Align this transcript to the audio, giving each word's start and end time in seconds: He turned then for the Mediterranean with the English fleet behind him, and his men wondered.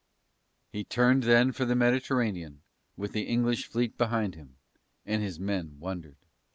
He 0.71 0.83
turned 0.83 1.21
then 1.25 1.51
for 1.51 1.63
the 1.63 1.75
Mediterranean 1.75 2.63
with 2.97 3.11
the 3.11 3.27
English 3.27 3.67
fleet 3.67 3.99
behind 3.99 4.33
him, 4.33 4.55
and 5.05 5.21
his 5.21 5.39
men 5.39 5.77
wondered. 5.79 6.17